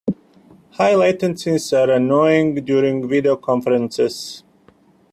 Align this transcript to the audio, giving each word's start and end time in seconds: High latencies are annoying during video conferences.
High 0.71 0.93
latencies 0.95 1.77
are 1.77 1.91
annoying 1.91 2.55
during 2.65 3.07
video 3.07 3.35
conferences. 3.37 4.43